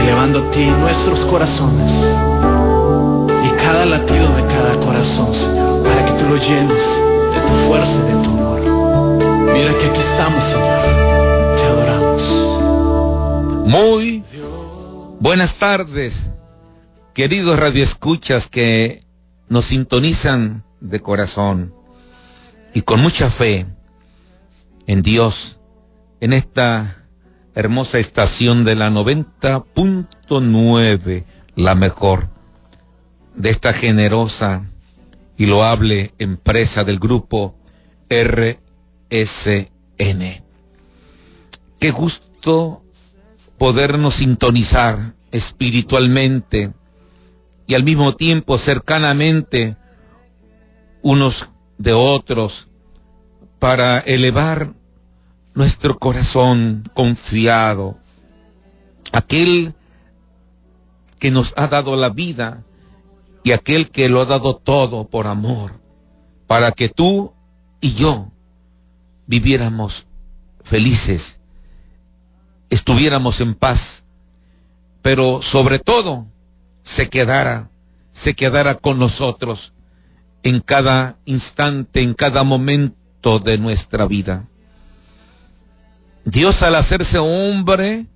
[0.00, 1.92] elevando a ti nuestros corazones
[3.44, 6.84] y cada latido de cada corazón, Señor, para que tú lo llenes
[7.34, 8.60] de tu fuerza y de tu amor.
[9.52, 12.22] Mira que aquí estamos, Señor, te adoramos.
[13.66, 14.24] Muy
[15.20, 16.30] buenas tardes,
[17.14, 19.04] queridos radioescuchas que
[19.48, 21.74] nos sintonizan de corazón
[22.72, 23.66] y con mucha fe
[24.86, 25.58] en Dios
[26.20, 26.99] en esta
[27.54, 31.24] hermosa estación de la 90.9,
[31.56, 32.28] la mejor
[33.34, 34.68] de esta generosa
[35.36, 37.56] y loable empresa del grupo
[38.08, 38.58] RSN.
[41.78, 42.82] Qué gusto
[43.56, 46.72] podernos sintonizar espiritualmente
[47.66, 49.76] y al mismo tiempo cercanamente
[51.02, 51.48] unos
[51.78, 52.68] de otros
[53.58, 54.74] para elevar
[55.54, 57.98] nuestro corazón confiado,
[59.12, 59.74] aquel
[61.18, 62.64] que nos ha dado la vida
[63.42, 65.80] y aquel que lo ha dado todo por amor,
[66.46, 67.32] para que tú
[67.80, 68.30] y yo
[69.26, 70.06] viviéramos
[70.62, 71.40] felices,
[72.68, 74.04] estuviéramos en paz,
[75.02, 76.26] pero sobre todo
[76.82, 77.70] se quedara,
[78.12, 79.74] se quedara con nosotros
[80.42, 84.49] en cada instante, en cada momento de nuestra vida.
[86.24, 88.06] Dios al hacerse hombre,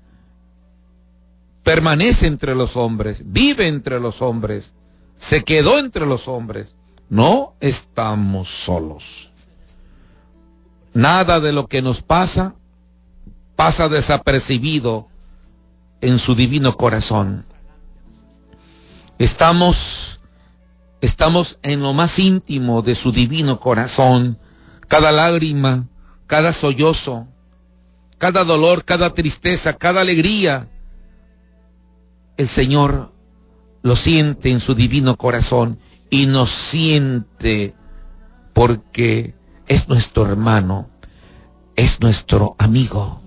[1.63, 4.73] permanece entre los hombres, vive entre los hombres,
[5.19, 6.75] se quedó entre los hombres.
[7.09, 9.31] No estamos solos.
[10.93, 12.55] Nada de lo que nos pasa
[13.57, 15.09] pasa desapercibido
[16.01, 17.45] en su divino corazón.
[19.19, 20.21] Estamos,
[21.01, 24.39] estamos en lo más íntimo de su divino corazón.
[24.89, 25.87] Cada lágrima,
[26.27, 27.29] cada sollozo,
[28.19, 30.69] cada dolor, cada tristeza, cada alegría,
[32.37, 33.13] el Señor
[33.83, 35.79] lo siente en su divino corazón
[36.11, 37.75] y nos siente
[38.53, 39.35] porque
[39.67, 40.89] es nuestro hermano,
[41.77, 43.21] es nuestro amigo,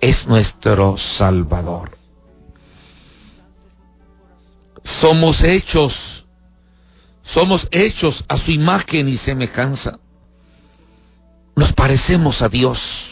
[0.00, 1.90] es nuestro Salvador.
[4.82, 6.26] Somos hechos,
[7.22, 10.00] somos hechos a su imagen y semejanza.
[11.54, 13.09] Nos parecemos a Dios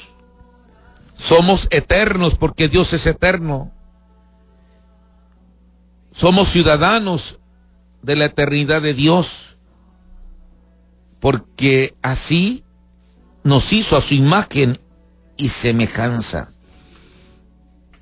[1.28, 3.70] somos eternos porque Dios es eterno.
[6.10, 7.38] Somos ciudadanos
[8.00, 9.58] de la eternidad de Dios
[11.20, 12.64] porque así
[13.44, 14.80] nos hizo a su imagen
[15.36, 16.50] y semejanza.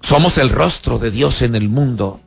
[0.00, 2.20] Somos el rostro de Dios en el mundo.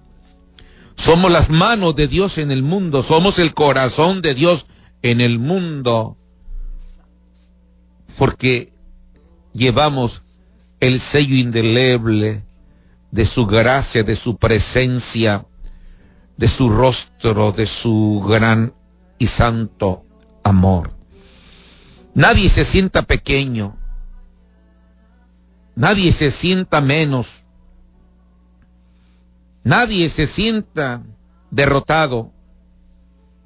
[0.97, 3.03] Somos las manos de Dios en el mundo.
[3.03, 4.65] Somos el corazón de Dios
[5.01, 6.17] en el mundo.
[8.17, 8.73] Porque
[9.53, 10.23] llevamos
[10.79, 12.43] el sello indeleble
[13.11, 15.45] de su gracia, de su presencia,
[16.37, 18.73] de su rostro, de su gran
[19.17, 20.05] y santo
[20.43, 20.93] amor.
[22.13, 23.77] Nadie se sienta pequeño,
[25.75, 27.43] nadie se sienta menos,
[29.63, 31.03] nadie se sienta
[31.51, 32.31] derrotado.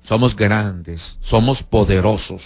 [0.01, 2.43] Somos grandes, somos poderosos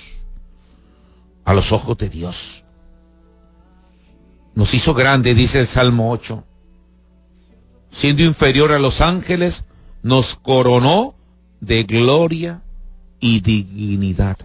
[1.43, 2.63] a los ojos de Dios.
[4.57, 6.43] Nos hizo grande, dice el Salmo 8.
[7.91, 9.63] Siendo inferior a los ángeles,
[10.01, 11.13] nos coronó
[11.59, 12.63] de gloria
[13.19, 14.35] y dignidad.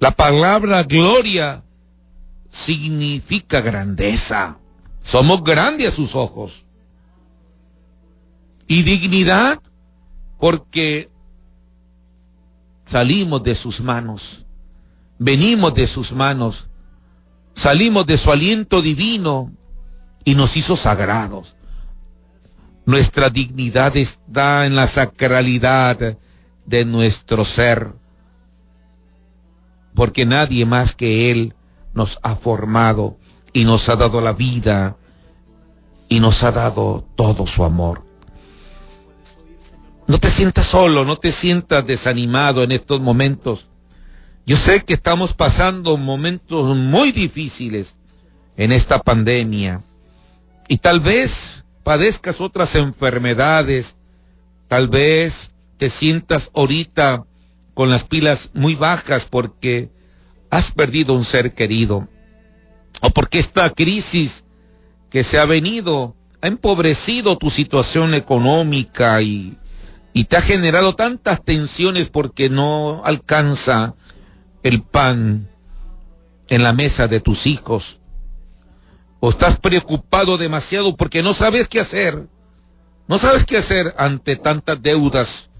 [0.00, 1.62] La palabra gloria
[2.50, 4.58] significa grandeza.
[5.02, 6.64] Somos grandes a sus ojos.
[8.66, 9.62] Y dignidad
[10.40, 11.10] porque
[12.86, 14.44] salimos de sus manos,
[15.20, 16.66] venimos de sus manos
[17.54, 19.52] Salimos de su aliento divino
[20.24, 21.56] y nos hizo sagrados.
[22.86, 26.18] Nuestra dignidad está en la sacralidad
[26.66, 27.92] de nuestro ser,
[29.94, 31.54] porque nadie más que Él
[31.94, 33.16] nos ha formado
[33.52, 34.96] y nos ha dado la vida
[36.08, 38.02] y nos ha dado todo su amor.
[40.06, 43.68] No te sientas solo, no te sientas desanimado en estos momentos.
[44.46, 47.96] Yo sé que estamos pasando momentos muy difíciles
[48.56, 49.80] en esta pandemia
[50.68, 53.96] y tal vez padezcas otras enfermedades
[54.68, 57.24] Tal vez te sientas ahorita
[57.74, 59.90] con las pilas muy bajas porque
[60.50, 62.08] has perdido un ser querido
[63.00, 64.44] o porque esta crisis
[65.10, 69.58] que se ha venido ha empobrecido tu situación económica y,
[70.12, 73.94] y te ha generado tantas tensiones porque no alcanza
[74.64, 75.50] el pan
[76.48, 78.00] en la mesa de tus hijos.
[79.20, 82.26] O estás preocupado demasiado porque no sabes qué hacer.
[83.06, 85.50] No sabes qué hacer ante tantas deudas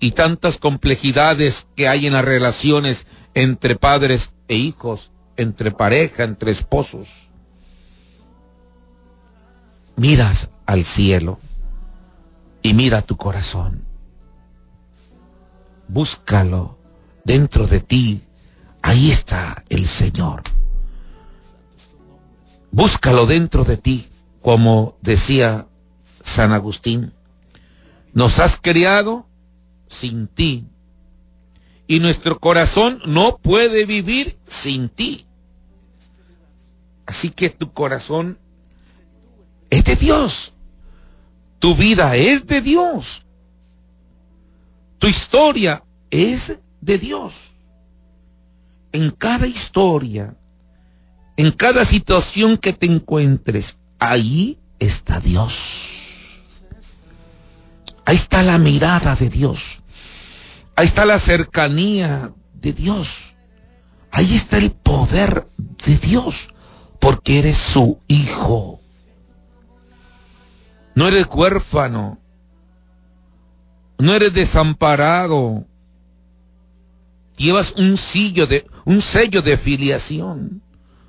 [0.00, 6.50] y tantas complejidades que hay en las relaciones entre padres e hijos, entre pareja, entre
[6.50, 7.08] esposos.
[9.96, 11.38] Miras al cielo
[12.62, 13.84] y mira tu corazón.
[15.88, 16.77] Búscalo
[17.28, 18.22] dentro de ti.
[18.82, 20.42] Ahí está el Señor.
[22.70, 24.08] Búscalo dentro de ti,
[24.40, 25.68] como decía
[26.24, 27.12] San Agustín.
[28.14, 29.28] Nos has criado
[29.88, 30.66] sin ti.
[31.86, 35.26] Y nuestro corazón no puede vivir sin ti.
[37.06, 38.38] Así que tu corazón
[39.68, 40.54] es de Dios.
[41.58, 43.26] Tu vida es de Dios.
[44.98, 47.54] Tu historia es de Dios.
[48.92, 50.36] En cada historia,
[51.36, 55.86] en cada situación que te encuentres, ahí está Dios.
[58.04, 59.82] Ahí está la mirada de Dios.
[60.74, 63.36] Ahí está la cercanía de Dios.
[64.10, 65.46] Ahí está el poder
[65.84, 66.48] de Dios,
[66.98, 68.80] porque eres su hijo.
[70.94, 72.18] No eres huérfano.
[73.98, 75.67] No eres desamparado.
[77.38, 80.62] Llevas un sello de, un sello de filiación.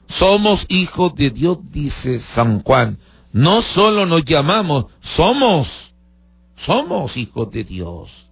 [0.07, 2.97] Somos hijos de Dios, dice San Juan.
[3.33, 5.89] No solo nos llamamos, somos
[6.59, 8.29] somos hijos de Dios.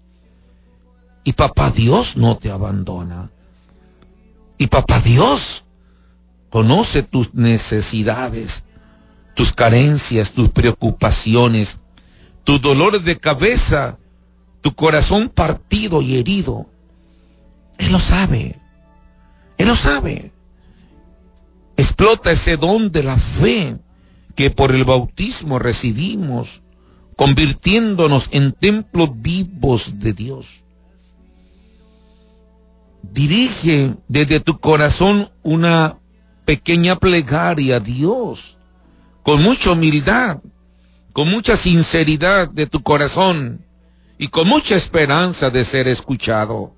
[1.24, 3.32] Y papá Dios no te abandona.
[4.58, 5.64] Y papá Dios
[6.50, 8.64] conoce tus necesidades,
[9.34, 11.78] tus carencias, tus preocupaciones,
[12.44, 13.98] tus dolores de cabeza,
[14.62, 16.68] tu corazón partido y herido.
[17.78, 18.60] Él lo sabe.
[19.58, 20.32] Él lo sabe.
[21.76, 23.78] Explota ese don de la fe
[24.36, 26.62] que por el bautismo recibimos
[27.18, 30.64] convirtiéndonos en templos vivos de Dios.
[33.02, 35.98] Dirige desde tu corazón una
[36.46, 38.58] pequeña plegaria a Dios,
[39.24, 40.40] con mucha humildad,
[41.12, 43.66] con mucha sinceridad de tu corazón
[44.20, 46.77] y con mucha esperanza de ser escuchado.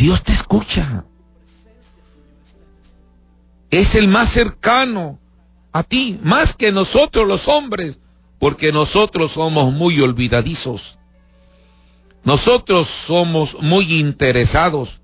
[0.00, 1.04] Dios te escucha.
[3.70, 5.18] Es el más cercano
[5.72, 7.98] a ti más que nosotros los hombres,
[8.38, 10.98] porque nosotros somos muy olvidadizos.
[12.24, 15.02] Nosotros somos muy interesados.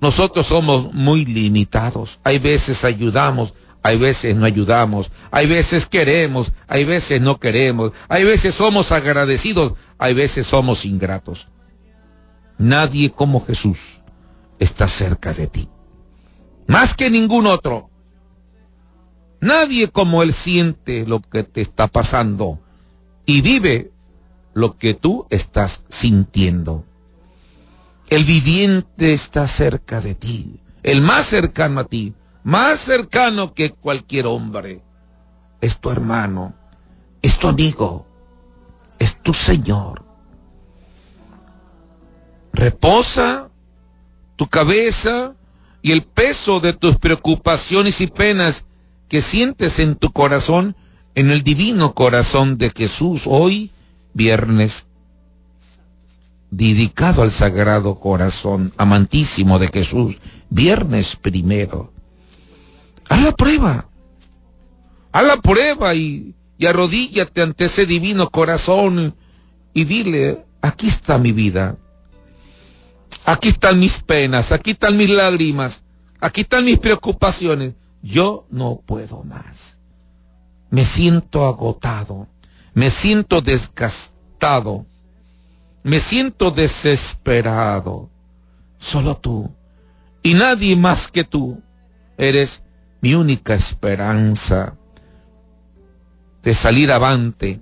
[0.00, 2.18] Nosotros somos muy limitados.
[2.24, 8.24] Hay veces ayudamos, hay veces no ayudamos, hay veces queremos, hay veces no queremos, hay
[8.24, 11.46] veces somos agradecidos, hay veces somos ingratos.
[12.60, 14.02] Nadie como Jesús
[14.58, 15.70] está cerca de ti.
[16.66, 17.88] Más que ningún otro.
[19.40, 22.60] Nadie como Él siente lo que te está pasando
[23.24, 23.92] y vive
[24.52, 26.84] lo que tú estás sintiendo.
[28.10, 32.12] El viviente está cerca de ti, el más cercano a ti,
[32.44, 34.82] más cercano que cualquier hombre.
[35.62, 36.52] Es tu hermano,
[37.22, 38.06] es tu amigo,
[38.98, 40.09] es tu Señor.
[42.52, 43.50] Reposa
[44.36, 45.34] tu cabeza
[45.82, 48.64] y el peso de tus preocupaciones y penas
[49.08, 50.76] que sientes en tu corazón,
[51.14, 53.70] en el divino corazón de Jesús, hoy,
[54.14, 54.86] viernes,
[56.50, 61.92] dedicado al sagrado corazón amantísimo de Jesús, viernes primero.
[63.08, 63.88] Haz la prueba,
[65.12, 69.14] haz la prueba y, y arrodíllate ante ese divino corazón
[69.72, 71.76] y dile, aquí está mi vida,
[73.24, 75.82] aquí están mis penas, aquí están mis lágrimas,
[76.20, 79.78] aquí están mis preocupaciones, yo no puedo más.
[80.70, 82.28] Me siento agotado,
[82.74, 84.86] me siento desgastado,
[85.82, 88.08] me siento desesperado.
[88.78, 89.50] Solo tú
[90.22, 91.62] y nadie más que tú
[92.16, 92.62] eres
[93.00, 94.76] mi única esperanza
[96.42, 97.60] de salir avante,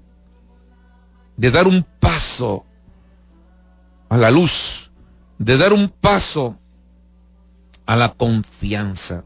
[1.36, 2.64] de dar un paso
[4.08, 4.87] a la luz,
[5.38, 6.56] de dar un paso
[7.86, 9.24] a la confianza.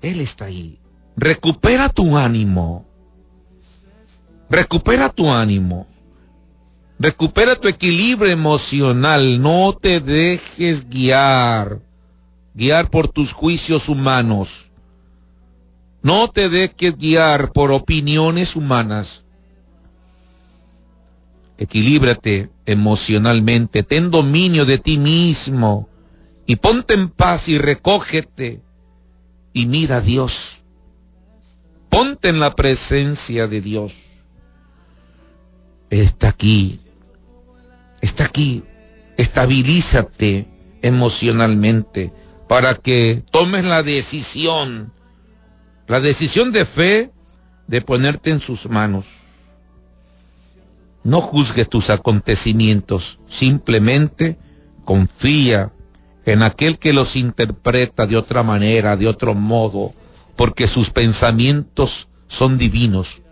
[0.00, 0.78] Él está ahí.
[1.16, 2.86] Recupera tu ánimo.
[4.50, 5.86] Recupera tu ánimo.
[6.98, 9.40] Recupera tu equilibrio emocional.
[9.40, 11.80] No te dejes guiar.
[12.54, 14.70] Guiar por tus juicios humanos.
[16.02, 19.24] No te dejes guiar por opiniones humanas.
[21.58, 23.82] Equilíbrate emocionalmente.
[23.82, 25.88] Ten dominio de ti mismo.
[26.46, 28.62] Y ponte en paz y recógete.
[29.52, 30.64] Y mira a Dios.
[31.88, 33.92] Ponte en la presencia de Dios
[36.00, 36.80] está aquí,
[38.00, 38.64] está aquí,
[39.16, 40.48] estabilízate
[40.80, 42.12] emocionalmente
[42.48, 44.92] para que tomes la decisión,
[45.86, 47.10] la decisión de fe
[47.66, 49.04] de ponerte en sus manos.
[51.04, 54.38] No juzgue tus acontecimientos, simplemente
[54.84, 55.72] confía
[56.24, 59.92] en aquel que los interpreta de otra manera, de otro modo,
[60.36, 63.22] porque sus pensamientos son divinos.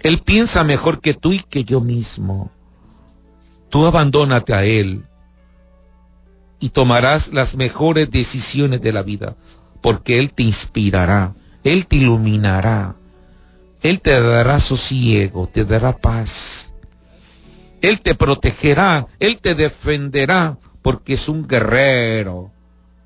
[0.00, 2.50] Él piensa mejor que tú y que yo mismo.
[3.70, 5.04] Tú abandónate a Él
[6.60, 9.34] y tomarás las mejores decisiones de la vida,
[9.80, 11.32] porque Él te inspirará,
[11.64, 12.96] Él te iluminará,
[13.82, 16.73] Él te dará sosiego, te dará paz.
[17.84, 22.50] Él te protegerá, Él te defenderá, porque es un guerrero,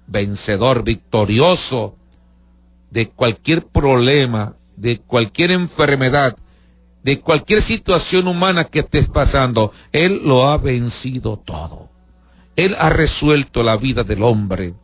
[0.07, 1.97] vencedor, victorioso
[2.89, 6.37] de cualquier problema, de cualquier enfermedad,
[7.03, 11.89] de cualquier situación humana que estés pasando, Él lo ha vencido todo.
[12.55, 14.75] Él ha resuelto la vida del hombre.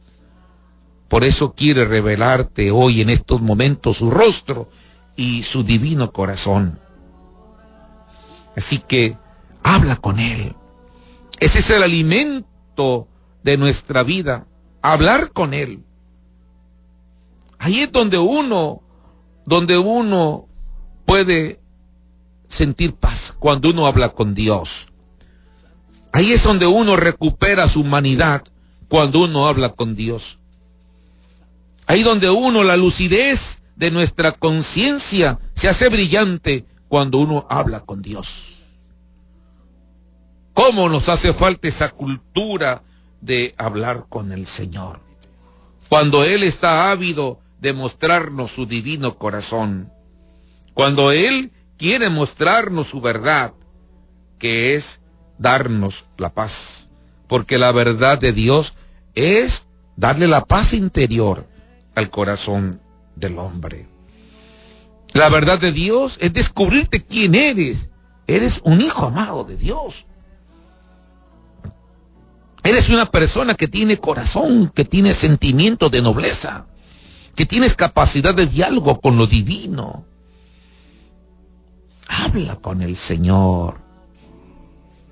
[1.06, 4.68] Por eso quiere revelarte hoy en estos momentos su rostro
[5.14, 6.80] y su divino corazón.
[8.56, 9.18] Así que
[9.64, 10.54] habla con Él.
[11.40, 13.08] Ese es el alimento
[13.42, 14.46] de nuestra vida,
[14.82, 15.82] hablar con Él.
[17.58, 18.82] Ahí es donde uno,
[19.44, 20.46] donde uno
[21.04, 21.60] puede
[22.46, 24.92] sentir paz cuando uno habla con Dios.
[26.12, 28.44] Ahí es donde uno recupera su humanidad
[28.88, 30.38] cuando uno habla con Dios.
[31.86, 38.02] Ahí donde uno la lucidez de nuestra conciencia se hace brillante cuando uno habla con
[38.02, 38.53] Dios.
[40.54, 42.82] ¿Cómo nos hace falta esa cultura
[43.20, 45.00] de hablar con el Señor?
[45.88, 49.92] Cuando Él está ávido de mostrarnos su divino corazón.
[50.72, 53.52] Cuando Él quiere mostrarnos su verdad,
[54.38, 55.00] que es
[55.38, 56.88] darnos la paz.
[57.26, 58.74] Porque la verdad de Dios
[59.14, 61.48] es darle la paz interior
[61.96, 62.80] al corazón
[63.16, 63.86] del hombre.
[65.14, 67.88] La verdad de Dios es descubrirte quién eres.
[68.26, 70.06] Eres un hijo amado de Dios.
[72.64, 76.66] Eres una persona que tiene corazón, que tiene sentimiento de nobleza,
[77.36, 80.06] que tienes capacidad de diálogo con lo divino.
[82.08, 83.82] Habla con el Señor.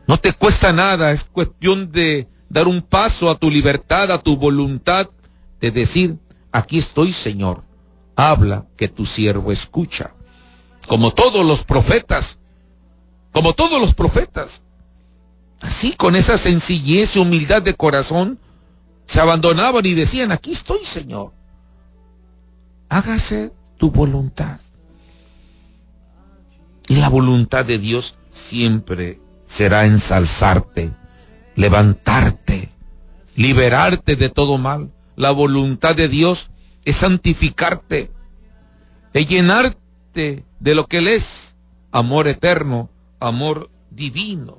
[0.07, 4.39] No te cuesta nada, es cuestión de dar un paso a tu libertad, a tu
[4.39, 5.11] voluntad,
[5.61, 6.19] de decir,
[6.53, 7.65] aquí estoy Señor,
[8.17, 10.15] habla que tu siervo escucha.
[10.89, 12.39] Como todos los profetas,
[13.31, 14.63] como todos los profetas.
[15.63, 18.39] Así, con esa sencillez y humildad de corazón,
[19.07, 21.33] se abandonaban y decían, aquí estoy Señor,
[22.89, 24.59] hágase tu voluntad.
[26.89, 30.93] Y la voluntad de Dios siempre será ensalzarte,
[31.55, 32.71] levantarte,
[33.37, 34.91] liberarte de todo mal.
[35.15, 36.51] La voluntad de Dios
[36.85, 38.11] es santificarte,
[39.13, 41.57] es llenarte de lo que Él es,
[41.93, 42.91] amor eterno,
[43.21, 44.59] amor divino.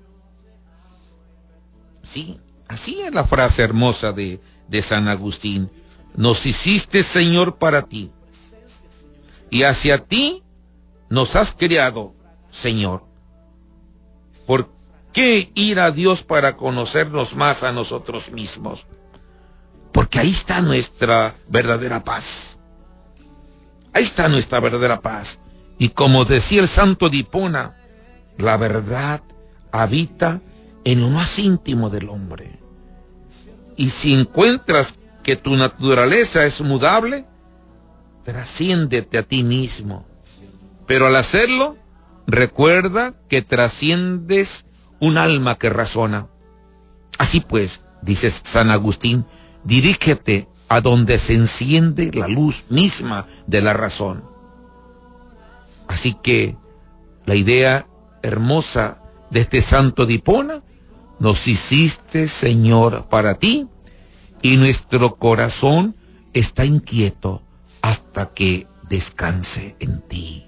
[2.03, 5.71] Sí, así es la frase hermosa de, de San Agustín.
[6.15, 8.11] Nos hiciste Señor para ti,
[9.53, 10.43] y hacia ti
[11.09, 12.15] nos has criado,
[12.49, 13.05] Señor.
[14.47, 14.69] ¿Por
[15.11, 18.87] qué ir a Dios para conocernos más a nosotros mismos?
[19.91, 22.57] Porque ahí está nuestra verdadera paz.
[23.93, 25.39] Ahí está nuestra verdadera paz.
[25.77, 27.77] Y como decía el santo Dipona,
[28.39, 29.21] la verdad
[29.71, 30.41] habita
[30.83, 32.59] en lo más íntimo del hombre.
[33.75, 37.25] Y si encuentras que tu naturaleza es mudable,
[38.23, 40.05] trasciéndete a ti mismo.
[40.85, 41.77] Pero al hacerlo,
[42.27, 44.65] recuerda que trasciendes
[44.99, 46.27] un alma que razona.
[47.17, 49.25] Así pues, dice San Agustín,
[49.63, 54.23] dirígete a donde se enciende la luz misma de la razón.
[55.87, 56.57] Así que
[57.25, 57.87] la idea
[58.21, 60.63] hermosa de este santo Dipona,
[61.19, 63.67] nos hiciste Señor para ti
[64.41, 65.95] y nuestro corazón
[66.33, 67.41] está inquieto
[67.81, 70.45] hasta que descanse en ti.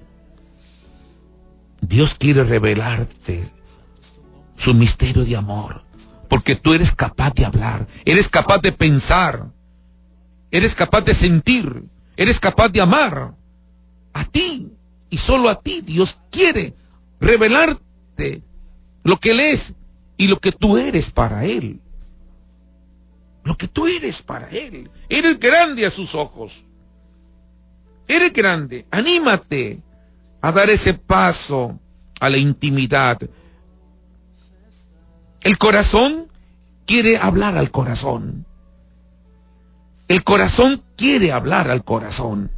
[1.81, 3.50] Dios quiere revelarte
[4.57, 5.84] su misterio de amor,
[6.27, 9.51] porque tú eres capaz de hablar, eres capaz de pensar,
[10.51, 11.86] eres capaz de sentir,
[12.17, 13.36] eres capaz de amar.
[14.13, 14.72] A ti
[15.10, 16.74] y solo a ti Dios quiere
[17.19, 18.43] revelarte
[19.03, 19.74] lo que Él es
[20.17, 21.81] y lo que tú eres para Él.
[23.43, 24.89] Lo que tú eres para Él.
[25.10, 26.63] Eres grande a sus ojos.
[28.07, 28.86] Eres grande.
[28.91, 29.81] Anímate
[30.41, 31.79] a dar ese paso
[32.19, 33.19] a la intimidad.
[35.41, 36.31] El corazón
[36.86, 38.45] quiere hablar al corazón.
[40.07, 42.51] El corazón quiere hablar al corazón.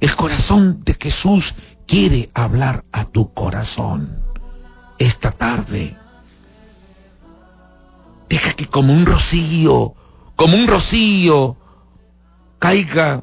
[0.00, 1.54] El corazón de Jesús
[1.86, 4.22] quiere hablar a tu corazón
[4.98, 5.96] esta tarde.
[8.58, 9.94] Que como un rocío,
[10.34, 11.56] como un rocío,
[12.58, 13.22] caiga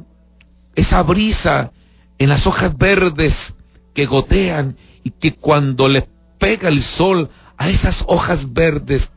[0.75, 1.73] esa brisa
[2.17, 3.53] en las hojas verdes
[3.93, 6.07] que gotean y que cuando le
[6.39, 9.11] pega el sol a esas hojas verdes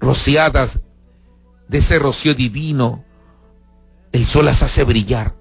[0.00, 0.80] rociadas
[1.68, 3.04] de ese rocío divino,
[4.12, 5.34] el sol las hace brillar.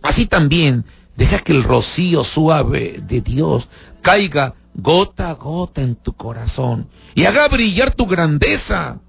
[0.00, 0.84] Así también
[1.16, 3.68] deja que el rocío suave de Dios
[4.00, 9.00] caiga gota a gota en tu corazón y haga brillar tu grandeza,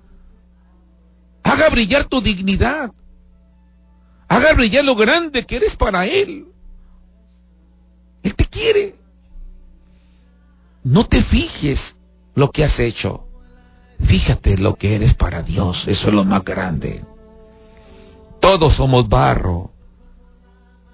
[1.43, 2.91] haga brillar tu dignidad,
[4.27, 6.47] haga brillar lo grande que eres para Él.
[8.23, 8.95] Él te quiere.
[10.83, 11.95] No te fijes
[12.33, 13.27] lo que has hecho.
[14.03, 15.87] Fíjate lo que eres para Dios.
[15.87, 17.03] Eso es lo más grande.
[18.39, 19.71] Todos somos barro.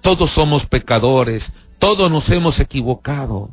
[0.02, 1.52] Todos somos pecadores.
[1.78, 3.50] Todos nos hemos equivocado.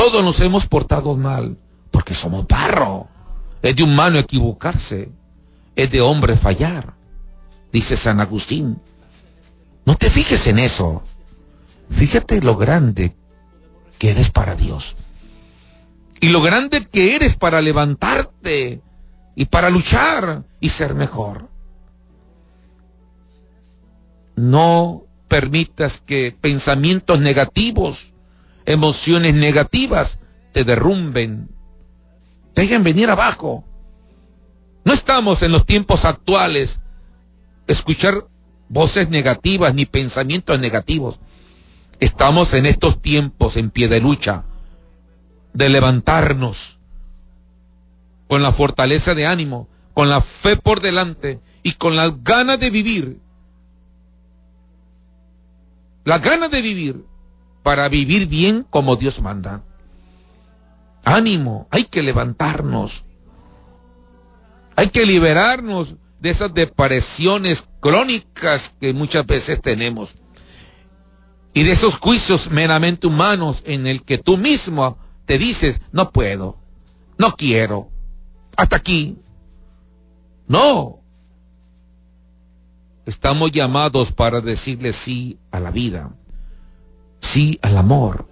[0.00, 1.58] Todos nos hemos portado mal.
[1.90, 3.08] Porque somos barro.
[3.60, 5.10] Es de humano equivocarse.
[5.76, 6.94] Es de hombre fallar.
[7.70, 8.80] Dice San Agustín.
[9.84, 11.02] No te fijes en eso.
[11.90, 13.14] Fíjate lo grande
[13.98, 14.96] que eres para Dios.
[16.18, 18.80] Y lo grande que eres para levantarte
[19.34, 21.50] y para luchar y ser mejor.
[24.34, 28.09] No permitas que pensamientos negativos,
[28.72, 30.18] emociones negativas
[30.52, 31.48] te derrumben,
[32.54, 33.64] te hagan venir abajo.
[34.84, 36.80] No estamos en los tiempos actuales
[37.66, 38.26] escuchar
[38.68, 41.20] voces negativas ni pensamientos negativos.
[42.00, 44.44] Estamos en estos tiempos en pie de lucha,
[45.52, 46.78] de levantarnos
[48.28, 52.70] con la fortaleza de ánimo, con la fe por delante y con las ganas de
[52.70, 53.20] vivir
[56.04, 57.04] la gana de vivir
[57.62, 59.62] para vivir bien como Dios manda.
[61.04, 63.04] Ánimo, hay que levantarnos.
[64.76, 70.14] Hay que liberarnos de esas depresiones crónicas que muchas veces tenemos.
[71.52, 76.56] Y de esos juicios meramente humanos en el que tú mismo te dices, no puedo,
[77.18, 77.90] no quiero,
[78.56, 79.18] hasta aquí.
[80.46, 81.00] No,
[83.10, 86.14] Estamos llamados para decirle sí a la vida,
[87.20, 88.26] sí al amor,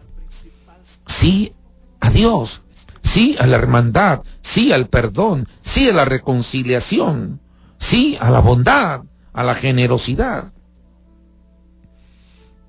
[1.06, 1.52] sí
[2.00, 2.62] a Dios,
[3.02, 7.40] sí a la hermandad, sí al perdón, sí a la reconciliación,
[7.78, 10.52] sí a la bondad, a la generosidad.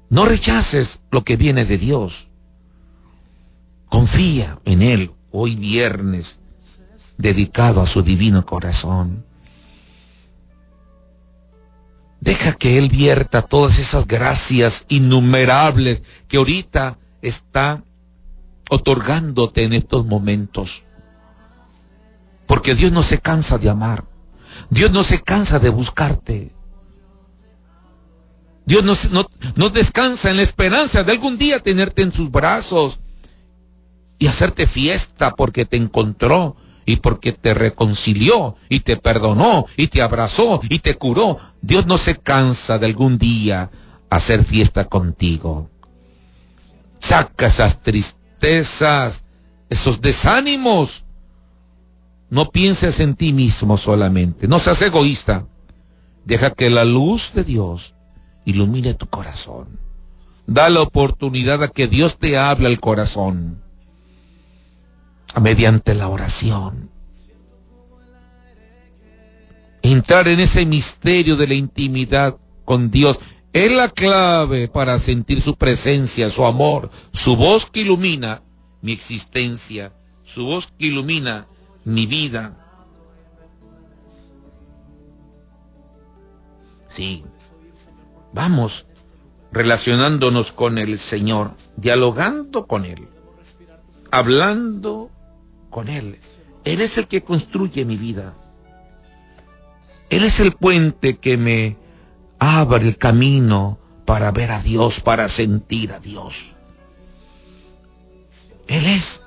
[0.10, 2.30] No rechaces lo que viene de Dios.
[3.88, 6.40] Confía en Él hoy viernes,
[7.18, 9.26] dedicado a su divino corazón.
[12.22, 17.84] Deja que Él vierta todas esas gracias innumerables que ahorita está
[18.70, 20.84] otorgándote en estos momentos.
[22.46, 24.06] Porque Dios no se cansa de amar.
[24.70, 26.52] Dios no se cansa de buscarte.
[28.66, 33.00] Dios no, no, no, descansa en la esperanza de algún día tenerte en sus brazos
[34.20, 40.02] y hacerte fiesta porque te encontró y porque te reconcilió y te perdonó y te
[40.02, 43.70] abrazó y te curó, Dios no se cansa de algún día
[44.10, 45.70] hacer fiesta contigo.
[47.00, 49.24] Saca esas tristezas,
[49.70, 51.06] esos desánimos.
[52.30, 54.48] No pienses en ti mismo solamente.
[54.48, 55.46] No seas egoísta.
[56.26, 57.96] Deja que la luz de Dios
[58.46, 59.80] ilumine tu corazón.
[60.48, 63.62] Da la oportunidad a que Dios te hable al corazón
[65.42, 66.89] mediante la oración.
[69.82, 73.20] Entrar en ese misterio de la intimidad con Dios
[73.54, 78.44] es la clave para sentir su presencia, su amor, su voz que ilumina
[78.82, 81.48] mi existencia, su voz que ilumina
[81.86, 82.56] mi vida.
[86.89, 87.24] Sí,
[88.34, 88.86] vamos
[89.52, 93.08] relacionándonos con el Señor, dialogando con Él
[94.12, 95.12] hablando
[95.70, 96.20] con Él.
[96.64, 98.34] Él es el que construye mi vida.
[100.10, 101.78] Él es el puente que me
[102.40, 106.56] abre el camino para ver a Dios, para sentir a Dios.
[108.68, 109.22] Él es.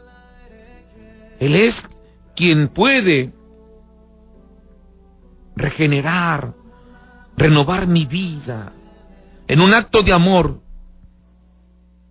[1.38, 1.84] Él es
[2.34, 3.32] quien puede
[5.56, 6.54] regenerar,
[7.36, 8.72] renovar mi vida
[9.48, 10.60] en un acto de amor.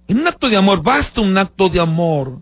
[0.08, 2.42] En un acto de amor, basta un acto de amor.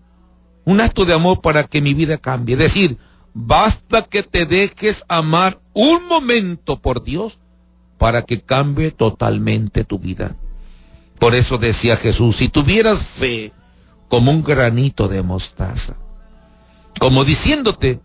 [0.69, 2.53] Un acto de amor para que mi vida cambie.
[2.53, 2.99] Es decir,
[3.33, 7.39] basta que te dejes amar un momento por Dios
[7.97, 10.35] para que cambie totalmente tu vida.
[11.17, 13.51] Por eso decía Jesús, si tuvieras fe
[14.09, 15.95] como un granito de mostaza,
[16.99, 17.99] como diciéndote,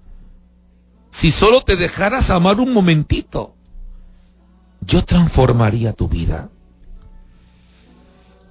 [1.10, 3.54] si solo te dejaras amar un momentito,
[4.80, 6.48] yo transformaría tu vida.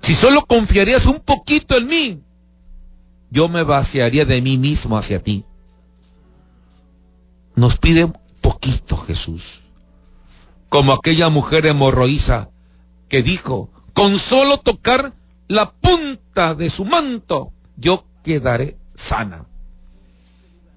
[0.02, 2.22] Si solo confiarías un poquito en mí,
[3.34, 5.44] yo me vaciaría de mí mismo hacia ti.
[7.56, 9.62] Nos pide poquito Jesús,
[10.70, 12.52] como aquella mujer hemorroísa
[13.10, 15.14] que dijo, con solo tocar
[15.48, 19.48] la punta de su manto, yo quedaré sana.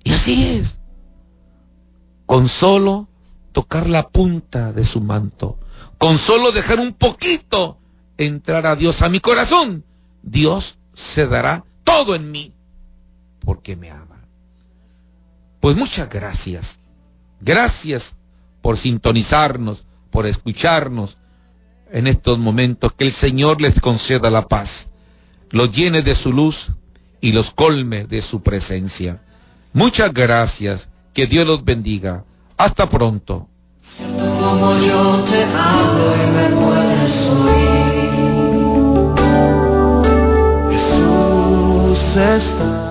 [0.03, 0.79] Y así es
[2.25, 3.07] con solo
[3.53, 5.59] tocar la punta de su manto,
[5.99, 7.79] con solo dejar un poquito
[8.17, 9.85] entrar a Dios a mi corazón,
[10.23, 12.53] Dios se dará todo en mí,
[13.41, 14.21] porque me ama.
[15.61, 16.79] Pues muchas gracias.
[17.41, 18.17] Gracias
[18.61, 21.17] por sintonizarnos, por escucharnos
[21.91, 22.93] en estos momentos.
[22.93, 24.89] Que el Señor les conceda la paz,
[25.51, 26.71] los llene de su luz
[27.23, 29.23] y los colme de su presencia.
[29.73, 32.25] Muchas gracias que Dios los bendiga.
[32.59, 33.49] Hasta pronto.
[42.19, 42.86] Está.